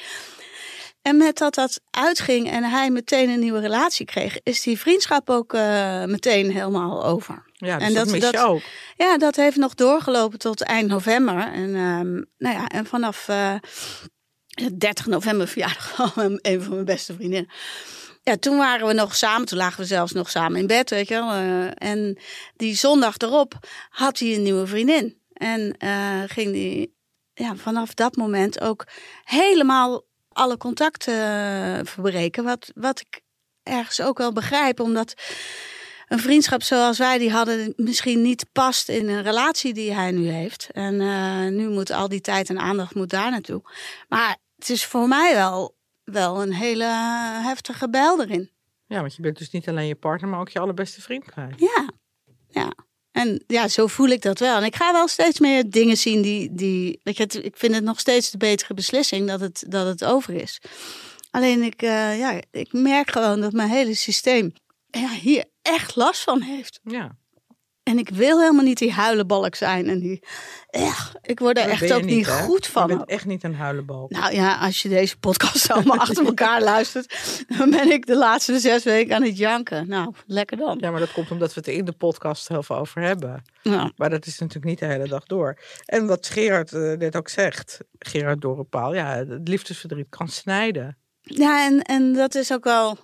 [1.02, 5.30] En met dat dat uitging en hij meteen een nieuwe relatie kreeg, is die vriendschap
[5.30, 7.43] ook uh, meteen helemaal over.
[7.56, 8.62] Ja, dus en dat, dat mis je ook.
[8.96, 11.52] Ja, dat heeft nog doorgelopen tot eind november.
[11.52, 13.28] En, um, nou ja, en vanaf
[14.78, 17.50] 30 november verjaardag een van mijn beste vriendinnen.
[18.22, 19.46] Ja, toen waren we nog samen.
[19.46, 21.34] Toen lagen we zelfs nog samen in bed, weet je wel.
[21.34, 22.18] Uh, en
[22.56, 23.54] die zondag erop
[23.88, 25.18] had hij een nieuwe vriendin.
[25.32, 26.96] En uh, ging die
[27.34, 28.86] ja, vanaf dat moment ook
[29.24, 31.14] helemaal alle contacten
[31.86, 32.44] verbreken.
[32.44, 33.20] Wat, wat ik
[33.62, 35.14] ergens ook wel begrijp, omdat
[36.14, 40.28] een vriendschap zoals wij die hadden misschien niet past in een relatie die hij nu
[40.28, 40.68] heeft.
[40.72, 40.96] En
[41.56, 43.62] nu moet al die tijd en aandacht moet daar naartoe.
[44.08, 45.74] Maar het is voor mij wel
[46.04, 46.84] wel een hele
[47.42, 48.50] heftige bijl erin.
[48.86, 51.54] Ja, want je bent dus niet alleen je partner, maar ook je allerbeste vriend kwijt.
[51.56, 51.88] Ja,
[52.48, 52.72] ja.
[53.10, 54.56] En ja, zo voel ik dat wel.
[54.56, 56.54] En ik ga wel steeds meer dingen zien die.
[56.54, 60.04] die weet je, ik vind het nog steeds de betere beslissing dat het, dat het
[60.04, 60.60] over is.
[61.30, 64.52] Alleen ik, uh, ja, ik merk gewoon dat mijn hele systeem
[64.94, 66.80] ja, hier echt last van heeft.
[66.82, 67.16] Ja.
[67.84, 69.88] En ik wil helemaal niet die huilenbalk zijn.
[69.88, 70.22] En die,
[70.70, 72.88] echt, ik word er echt ook niet, goed van.
[72.88, 74.10] Je bent echt niet een huilenbalk.
[74.10, 78.58] Nou ja, als je deze podcast allemaal achter elkaar luistert, dan ben ik de laatste
[78.58, 79.88] zes weken aan het janken.
[79.88, 80.78] Nou, lekker dan.
[80.80, 83.42] Ja, maar dat komt omdat we het in de podcast heel veel over hebben.
[83.62, 83.92] Ja.
[83.96, 85.58] Maar dat is natuurlijk niet de hele dag door.
[85.84, 90.98] En wat Gerard uh, net ook zegt, Gerard Dorenpaal, ja, het liefdesverdriet kan snijden.
[91.20, 92.98] Ja, en, en dat is ook wel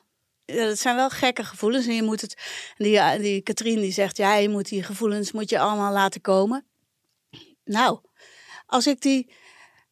[0.56, 1.86] dat zijn wel gekke gevoelens.
[1.86, 2.36] En je moet het.
[2.76, 6.66] Die, die Katrien die zegt: ja, je moet die gevoelens moet je allemaal laten komen.
[7.64, 7.98] Nou,
[8.66, 9.32] als ik die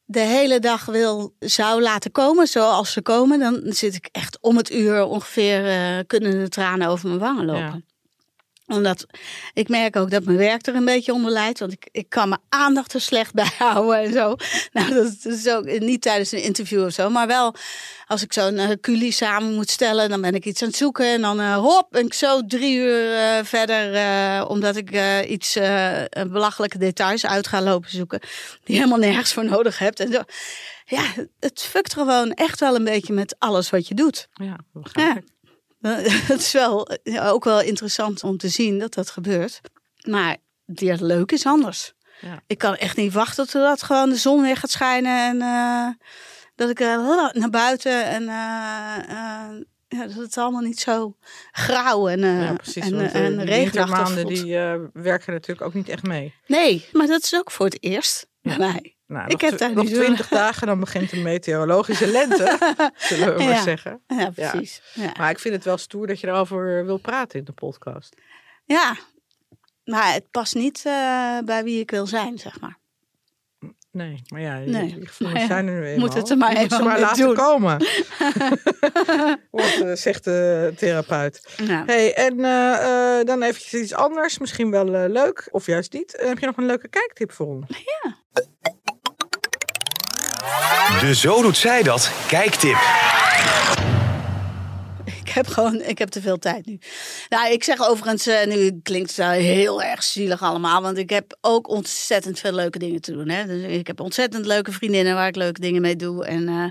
[0.05, 4.57] de hele dag wil, zou laten komen zoals ze komen, dan zit ik echt om
[4.57, 7.88] het uur ongeveer uh, kunnen de tranen over mijn wangen lopen
[8.69, 9.07] omdat
[9.53, 11.59] ik merk ook dat mijn werk er een beetje onder leidt.
[11.59, 14.37] Want ik, ik kan mijn aandacht er slecht bij houden en zo.
[14.73, 17.11] Nou, dat is ook niet tijdens een interview of zo.
[17.11, 17.55] Maar wel
[18.07, 20.09] als ik zo'n uh, culi samen moet stellen.
[20.09, 21.07] Dan ben ik iets aan het zoeken.
[21.07, 24.47] En dan uh, hop, ben ik zo drie uur uh, verder.
[24.47, 24.91] omdat ik
[25.29, 25.59] iets
[26.13, 28.21] belachelijke details uit ga lopen zoeken.
[28.65, 30.01] Die helemaal nergens voor nodig hebt.
[30.01, 30.21] En zo.
[30.85, 31.05] Ja,
[31.41, 34.29] het fukt gewoon echt wel een beetje met alles wat je doet.
[34.33, 35.38] Ja, begrijp ik.
[36.31, 36.89] Het is wel
[37.21, 39.61] ook wel interessant om te zien dat dat gebeurt.
[40.09, 40.37] Maar
[40.67, 41.93] het leuk is anders.
[42.21, 42.43] Ja.
[42.47, 45.29] Ik kan echt niet wachten totdat gewoon de zon weer gaat schijnen.
[45.29, 45.89] En uh,
[46.55, 48.29] dat ik uh, naar buiten en uh,
[49.89, 51.17] ja, dat het allemaal niet zo
[51.53, 54.55] grauw en, ja, precies, en, want, en regenachtig die
[54.93, 56.35] werken natuurlijk ook niet echt mee.
[56.47, 58.98] Nee, maar dat is ook voor het eerst bij mij.
[59.09, 62.59] Nou, ik heb daar nog twintig dagen, dan begint de meteorologische lente,
[62.97, 64.01] zullen we maar zeggen.
[64.07, 64.83] Ja, precies.
[64.95, 65.13] Ja.
[65.19, 68.17] Maar ik vind het wel stoer dat je erover wil praten in de podcast.
[68.65, 68.97] Ja,
[69.85, 72.79] maar het past niet uh, bij wie ik wil zijn, zeg maar.
[73.91, 74.97] Nee, maar ja, nee.
[75.01, 76.07] gevoelens zijn er nu eenmaal.
[76.07, 77.35] Moet het er maar even maar laten doen.
[77.35, 77.79] komen.
[79.51, 81.55] Wat uh, zegt de therapeut.
[81.57, 81.83] Ja.
[81.87, 84.39] Hey, en uh, dan eventjes iets anders.
[84.39, 86.17] Misschien wel leuk, of juist niet.
[86.21, 87.67] heb je nog een leuke kijktip voor ons?
[87.69, 88.17] Ja.
[91.01, 92.77] De Zo Doet Zij Dat kijktip.
[95.29, 96.79] Ik heb gewoon, ik heb te veel tijd nu.
[97.29, 101.37] Nou, ik zeg overigens, uh, nu klinkt het heel erg zielig allemaal, want ik heb
[101.41, 103.29] ook ontzettend veel leuke dingen te doen.
[103.29, 103.47] Hè?
[103.47, 106.25] Dus ik heb ontzettend leuke vriendinnen waar ik leuke dingen mee doe.
[106.25, 106.65] En uh,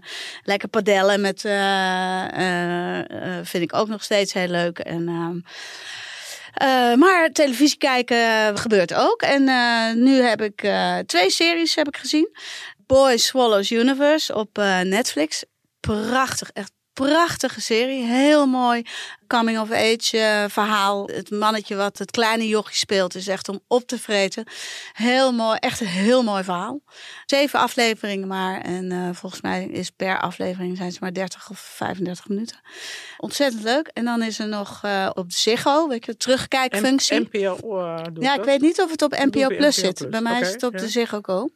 [0.43, 2.23] lekker padellen met, uh,
[3.43, 4.79] vind ik ook nog steeds heel leuk.
[4.79, 5.07] En...
[5.07, 9.21] Ehm, maar televisie kijken gebeurt ook.
[9.21, 9.43] En
[10.03, 10.71] nu heb ik
[11.05, 12.29] twee series heb ik gezien.
[12.87, 15.43] Boy Swallows Universe op uh, Netflix.
[15.79, 16.71] Prachtig, echt
[17.05, 18.03] prachtige serie.
[18.03, 18.85] Heel mooi
[19.27, 21.07] coming of age eh, verhaal.
[21.07, 24.43] Het mannetje wat het kleine jochie speelt is echt om op te vreten.
[24.93, 26.81] Heel mooi, echt een heel mooi verhaal.
[27.25, 28.61] Zeven afleveringen maar.
[28.61, 32.59] En eh, volgens mij is per aflevering zijn ze maar 30 of 35 minuten.
[33.17, 33.87] Ontzettend leuk.
[33.93, 37.19] En dan is er nog uh, op Ziggo, weet je, terugkijkfunctie.
[37.19, 37.57] NPO
[38.19, 40.09] ja, ik weet niet of het op NPO Plus NPO zit.
[40.09, 41.49] Bij mij is het op de Ziggo Go.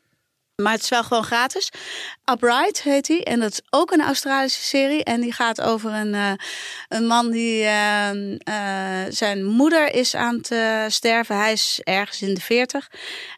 [0.62, 1.72] Maar het is wel gewoon gratis.
[2.32, 3.24] Upright heet hij.
[3.24, 5.04] En dat is ook een Australische serie.
[5.04, 6.32] En die gaat over een, eh,
[6.90, 7.64] een man die...
[7.64, 8.10] eh,
[8.44, 11.38] eh, zijn moeder is aan het eh, sterven.
[11.38, 12.92] Hij is ergens in de veertig.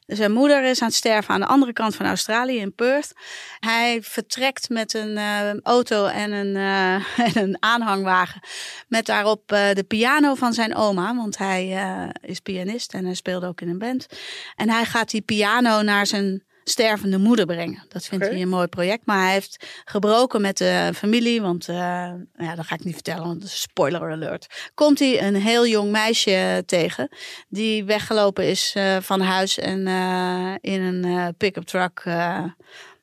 [0.08, 3.14] Zijn moeder is aan het sterven aan de andere kant van Australië, in Perth.
[3.60, 5.20] Hij vertrekt met een
[5.64, 6.56] auto en een,
[7.36, 8.42] en een aanhangwagen.
[8.88, 11.16] Met daarop de piano van zijn oma.
[11.16, 11.78] Want hij
[12.22, 14.08] is pianist en hij speelde ook in een band.
[14.56, 17.86] En hij gaat die piano naar zijn stervende moeder brengen.
[17.88, 19.06] Dat vindt hij een mooi project.
[19.06, 21.42] Maar hij heeft gebroken met de familie.
[21.42, 21.76] Want uh,
[22.38, 24.72] ja, dat ga ik niet vertellen, want spoiler alert.
[24.74, 27.10] Komt hij een heel jong meisje tegen.
[27.48, 32.04] Die weggelopen is uh, van huis en uh, in een pick-up truck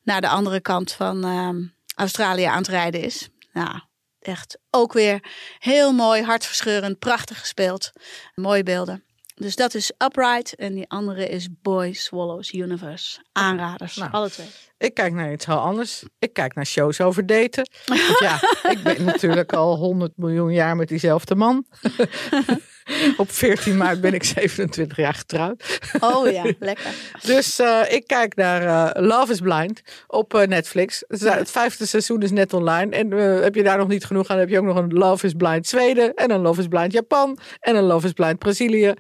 [0.03, 3.29] naar de andere kant van uh, Australië aan het rijden is.
[3.53, 3.81] Nou,
[4.21, 5.25] echt ook weer
[5.59, 7.93] heel mooi, hartverscheurend, prachtig gespeeld.
[8.35, 9.05] Mooie beelden.
[9.41, 13.21] Dus dat is Upright en die andere is Boy Swallows Universe.
[13.33, 14.13] Aanraders, Nou.
[14.13, 14.47] alle twee.
[14.79, 16.03] Ik kijk naar iets heel anders.
[16.19, 17.69] Ik kijk naar shows over daten.
[17.87, 21.65] Want ja, ik ben natuurlijk al 100 miljoen jaar met diezelfde man.
[23.17, 25.79] Op 14 maart ben ik 27 jaar getrouwd.
[26.01, 26.91] Oh ja, lekker.
[27.23, 31.05] Dus uh, ik kijk naar uh, Love is Blind op uh, Netflix.
[31.09, 32.97] Het vijfde seizoen is net online.
[32.97, 33.11] En
[33.43, 35.67] heb je daar nog niet genoeg aan, heb je ook nog een Love is Blind
[35.67, 36.15] Zweden.
[36.15, 37.39] En een Love is Blind Japan.
[37.61, 38.87] En een Love is Blind Brazilië.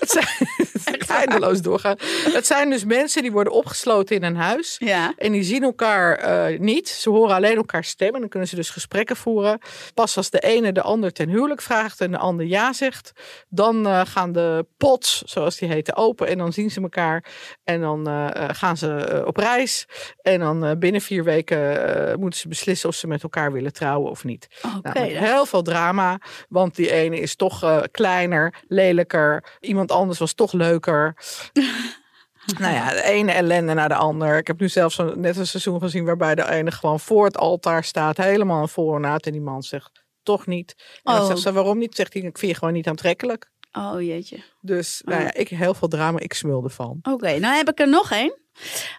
[0.00, 0.26] het zijn,
[1.08, 1.96] eindeloos doorgaan.
[2.32, 4.76] Het zijn dus mensen die worden opgesloten in een huis.
[4.78, 5.14] Ja.
[5.16, 6.88] En die zien elkaar niet.
[6.88, 8.20] Ze horen alleen elkaar stemmen.
[8.20, 9.58] Dan kunnen ze dus gesprekken voeren.
[9.94, 13.12] Pas als de ene de ander ten huwelijk vraagt en de ander ja zegt,
[13.48, 17.24] dan uh, gaan de pots, zoals die heten, open en dan zien ze elkaar
[17.64, 19.86] en dan uh, gaan ze op reis
[20.22, 24.24] en dan binnen vier weken moeten ze beslissen of ze met elkaar willen trouwen of
[24.24, 24.48] niet.
[24.78, 30.32] Okay, nou, heel veel drama, want die ene is toch kleiner, lelijker, iemand anders was
[30.32, 31.14] toch leuker.
[32.58, 34.36] Nou ja, de ene ellende naar de ander.
[34.36, 37.36] Ik heb nu zelfs zo net een seizoen gezien waarbij de ene gewoon voor het
[37.36, 40.74] altaar staat, helemaal voor en uit en die man zegt toch niet.
[41.02, 41.26] En dan Oh.
[41.26, 41.94] zegt ze, waarom niet?
[41.94, 43.50] Zegt hij, ik vind je gewoon niet aantrekkelijk.
[43.72, 44.42] Oh jeetje.
[44.60, 46.98] Dus nou ja, ik heel veel drama, ik smulde van.
[47.02, 48.38] Oké, okay, nou heb ik er nog één.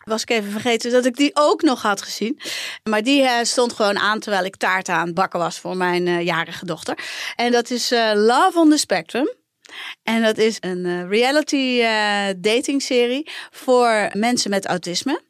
[0.03, 2.39] Was ik even vergeten dat ik die ook nog had gezien.
[2.83, 6.07] Maar die uh, stond gewoon aan terwijl ik taart aan het bakken was voor mijn
[6.07, 6.97] uh, jarige dochter.
[7.35, 9.33] En dat is uh, Love on the Spectrum.
[10.03, 11.81] En dat is een reality
[12.37, 15.21] dating serie voor mensen met autisme.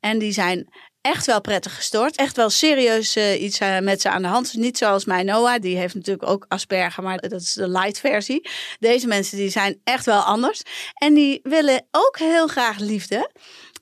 [0.00, 0.68] En die zijn
[1.00, 2.16] echt wel prettig gestoord.
[2.16, 4.54] Echt wel serieus uh, iets uh, met ze aan de hand.
[4.54, 8.48] Niet zoals mijn Noah, die heeft natuurlijk ook Asperger, maar dat is de light versie.
[8.78, 10.62] Deze mensen die zijn echt wel anders.
[10.94, 13.30] En die willen ook heel graag liefde.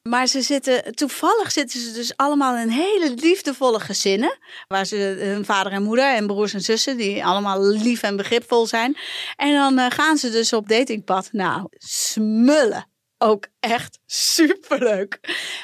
[0.03, 4.39] Maar ze zitten, toevallig zitten ze dus allemaal in hele liefdevolle gezinnen.
[4.69, 8.67] Waar ze hun vader en moeder en broers en zussen, die allemaal lief en begripvol
[8.67, 8.97] zijn.
[9.37, 11.29] En dan gaan ze dus op datingpad.
[11.33, 12.87] Nou, smullen
[13.19, 15.21] ook echt superleuk.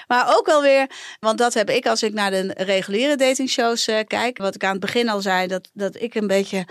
[0.07, 3.99] Maar ook wel weer, want dat heb ik als ik naar de reguliere datingshows uh,
[4.07, 4.39] kijk.
[4.39, 6.67] Wat ik aan het begin al zei, dat, dat ik een beetje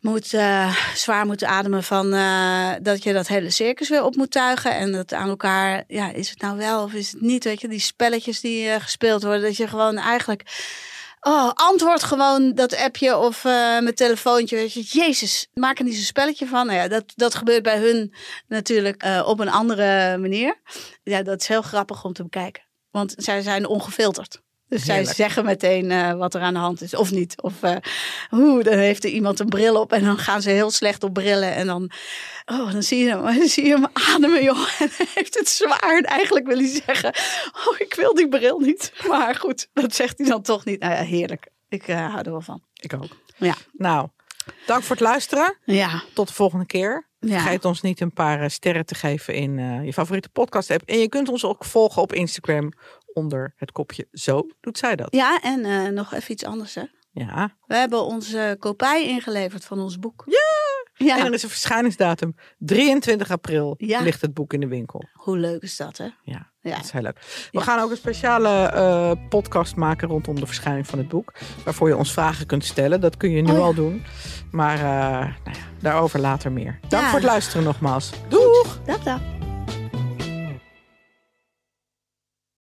[0.00, 4.30] moet, uh, zwaar moet ademen van uh, dat je dat hele circus weer op moet
[4.30, 4.74] tuigen.
[4.74, 7.44] En dat aan elkaar, ja, is het nou wel of is het niet?
[7.44, 10.42] Weet je, die spelletjes die gespeeld worden, dat je gewoon eigenlijk
[11.24, 14.56] Oh, antwoord gewoon dat appje of uh, mijn telefoontje.
[14.56, 16.66] Weet je, Jezus, maak er niet zo'n spelletje van.
[16.66, 18.14] Nou ja, dat, dat gebeurt bij hun
[18.48, 20.60] natuurlijk uh, op een andere manier.
[21.02, 22.62] Ja, dat is heel grappig om te bekijken.
[22.90, 24.40] Want zij zijn ongefilterd.
[24.72, 25.06] Dus Heerlijk.
[25.06, 27.42] zij zeggen meteen uh, wat er aan de hand is, of niet.
[27.42, 27.54] Of
[28.28, 31.12] hoe, dan heeft er iemand een bril op en dan gaan ze heel slecht op
[31.12, 31.54] brillen.
[31.54, 31.90] En dan,
[32.44, 34.68] oh, dan zie je hem, dan zie je hem ademen, joh.
[34.82, 35.96] En hij heeft het zwaar.
[35.96, 37.14] En eigenlijk wil hij zeggen,
[37.66, 38.92] oh, ik wil die bril niet.
[39.08, 40.80] Maar goed, dat zegt hij dan toch niet.
[40.80, 41.46] Nou ja, heerlijk.
[41.68, 42.62] Ik uh, hou er wel van.
[42.74, 43.16] Ik ook.
[43.36, 43.54] Ja.
[43.72, 44.08] Nou,
[44.66, 45.56] dank voor het luisteren.
[45.64, 46.02] Ja.
[46.14, 47.10] Tot de volgende keer.
[47.20, 47.40] Ja.
[47.40, 50.82] Vergeet ons niet een paar uh, sterren te geven in uh, je favoriete podcast app.
[50.82, 52.72] En je kunt ons ook volgen op Instagram
[53.14, 55.08] onder het kopje Zo doet zij dat.
[55.14, 56.82] Ja, en uh, nog even iets anders hè.
[57.14, 57.56] Ja.
[57.66, 60.22] We hebben onze kopij ingeleverd van ons boek.
[60.26, 61.06] Ja!
[61.06, 61.18] ja.
[61.18, 62.34] En er is een verschijningsdatum.
[62.58, 64.00] 23 april Ja.
[64.00, 65.04] ligt het boek in de winkel.
[65.12, 66.04] Hoe leuk is dat hè?
[66.22, 66.74] Ja, Ja.
[66.76, 67.18] dat is heel leuk.
[67.52, 67.60] We Ja.
[67.60, 71.32] gaan ook een speciale eh, podcast maken rondom de verschijning van het boek.
[71.64, 73.00] Waarvoor je ons vragen kunt stellen.
[73.00, 74.02] Dat kun je nu Oh al doen.
[74.50, 74.82] Maar eh,
[75.44, 76.78] nou ja, daarover later meer.
[76.88, 78.10] Dank voor het luisteren nogmaals.
[78.28, 78.80] Doeg!
[78.84, 79.41] Dag dag.